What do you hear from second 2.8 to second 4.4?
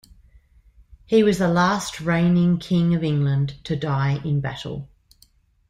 of England to die